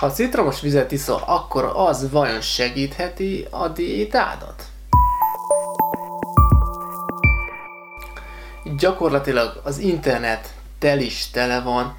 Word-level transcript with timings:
Ha 0.00 0.10
citromos 0.10 0.60
vizet 0.60 0.92
iszol, 0.92 1.22
akkor 1.26 1.72
az 1.74 2.10
vajon 2.10 2.40
segítheti 2.40 3.46
a 3.50 3.68
diétádat? 3.68 4.64
Gyakorlatilag 8.76 9.60
az 9.64 9.78
internet 9.78 10.54
tel 10.78 11.00
is 11.00 11.30
tele 11.30 11.60
van 11.60 11.96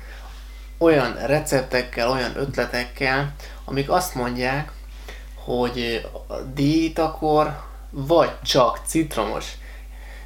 olyan 0.77 1.13
receptekkel, 1.13 2.09
olyan 2.09 2.37
ötletekkel, 2.37 3.33
amik 3.65 3.89
azt 3.89 4.15
mondják, 4.15 4.71
hogy 5.35 6.09
a 6.27 6.35
diétakor 6.35 7.59
vagy 7.89 8.41
csak 8.43 8.79
citromos 8.85 9.45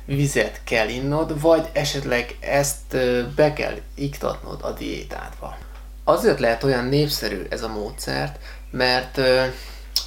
vizet 0.05 0.61
kell 0.63 0.89
innod, 0.89 1.41
vagy 1.41 1.69
esetleg 1.73 2.37
ezt 2.39 2.97
be 3.35 3.53
kell 3.53 3.75
iktatnod 3.95 4.59
a 4.61 4.71
diétádba. 4.71 5.64
Azért 6.07 6.39
lehet 6.39 6.63
olyan 6.63 6.85
népszerű 6.85 7.45
ez 7.49 7.63
a 7.63 7.67
módszert, 7.67 8.39
mert 8.71 9.19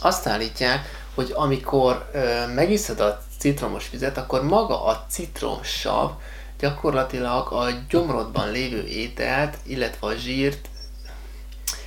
azt 0.01 0.27
állítják, 0.27 1.06
hogy 1.15 1.33
amikor 1.34 2.11
megiszod 2.55 3.01
a 3.01 3.20
citromos 3.39 3.91
vizet, 3.91 4.19
akkor 4.19 4.42
maga 4.42 4.84
a 4.84 5.05
citromsav 5.09 6.11
gyakorlatilag 6.59 7.53
a 7.53 7.66
gyomrodban 7.89 8.51
lévő 8.51 8.87
ételt, 8.87 9.56
illetve 9.62 10.06
a 10.06 10.15
zsírt 10.15 10.69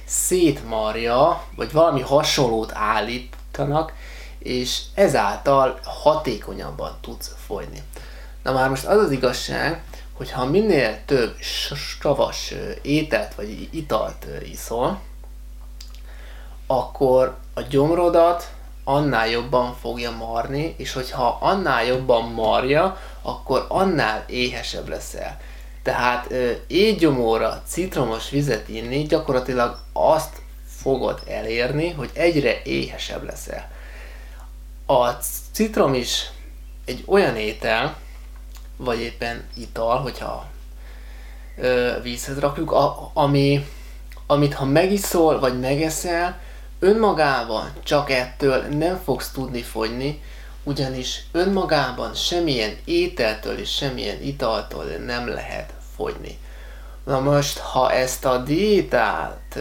szétmarja, 0.06 1.44
vagy 1.56 1.72
valami 1.72 2.02
hasonlót 2.02 2.72
állítanak, 2.74 3.94
és 4.40 4.82
ezáltal 4.94 5.80
hatékonyabban 5.84 6.98
tudsz 7.02 7.36
fogyni. 7.46 7.84
Na 8.44 8.52
már 8.52 8.70
most 8.70 8.86
az 8.86 8.98
az 8.98 9.12
igazság, 9.12 9.84
hogy 10.22 10.32
ha 10.32 10.46
minél 10.46 10.98
több 11.06 11.36
savas 12.00 12.54
ételt 12.82 13.36
vagy 13.36 13.68
italt 13.72 14.26
iszol, 14.52 15.00
akkor 16.68 17.38
a 17.54 17.62
gyomrodat 17.62 18.52
annál 18.84 19.28
jobban 19.28 19.76
fogja 19.76 20.12
marni, 20.12 20.76
és 20.78 20.94
hogyha 20.94 21.38
annál 21.42 21.86
jobban 21.86 22.32
marja, 22.32 22.98
akkor 23.22 23.66
annál 23.68 24.24
éhesebb 24.28 24.88
leszel. 24.88 25.40
Tehát 25.84 26.34
éjgyomóra 26.68 27.62
citromos 27.68 28.30
vizet 28.30 28.70
inni 28.70 29.04
gyakorlatilag 29.04 29.80
azt 29.94 30.42
fogod 30.82 31.22
elérni, 31.28 31.92
hogy 31.92 32.10
egyre 32.14 32.62
éhesebb 32.64 33.24
leszel. 33.24 33.72
A 34.86 35.10
citrom 35.52 35.94
is 35.94 36.30
egy 36.86 37.04
olyan 37.08 37.36
étel, 37.36 37.96
vagy 38.84 39.00
éppen 39.00 39.44
ital, 39.54 39.98
hogyha 39.98 40.50
ö, 41.58 41.92
vízhez 42.02 42.40
rakjuk, 42.40 42.72
a, 42.72 43.12
ami, 43.14 43.68
amit 44.28 44.54
ha 44.54 44.66
megiszol, 44.66 45.40
vagy 45.40 45.60
megeszel, 45.60 46.40
önmagában 46.80 47.72
csak 47.84 48.12
ettől 48.12 48.62
nem 48.62 49.02
fogsz 49.04 49.32
tudni 49.32 49.62
fogyni, 49.62 50.22
ugyanis 50.64 51.24
önmagában 51.32 52.14
semmilyen 52.14 52.78
ételtől 52.86 53.58
és 53.58 53.72
semmilyen 53.72 54.22
italtól 54.22 54.84
nem 54.84 55.28
lehet 55.28 55.74
fogyni. 55.96 56.38
Na 57.04 57.20
most, 57.20 57.58
ha 57.58 57.92
ezt 57.92 58.26
a 58.26 58.38
diétát, 58.38 59.60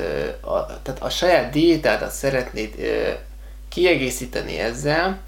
tehát 0.83 1.03
a 1.03 1.11
saját 1.11 1.51
diétádat 1.51 2.11
szeretnéd 2.11 2.75
kiegészíteni 3.69 4.59
ezzel, 4.59 5.21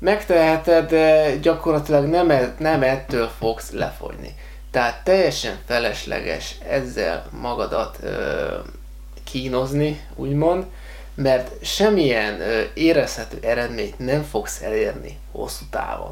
megteheted, 0.00 0.88
de 0.88 1.36
gyakorlatilag 1.36 2.06
nem, 2.06 2.30
e, 2.30 2.54
nem 2.58 2.82
ettől 2.82 3.30
fogsz 3.38 3.70
lefogyni. 3.70 4.34
Tehát 4.70 5.04
teljesen 5.04 5.58
felesleges 5.66 6.56
ezzel 6.68 7.26
magadat 7.40 7.98
ö, 8.02 8.46
kínozni, 9.24 10.00
úgymond, 10.14 10.64
mert 11.14 11.64
semmilyen 11.64 12.40
ö, 12.40 12.62
érezhető 12.74 13.38
eredményt 13.42 13.98
nem 13.98 14.22
fogsz 14.22 14.62
elérni 14.62 15.18
hosszú 15.32 15.64
távon. 15.70 16.08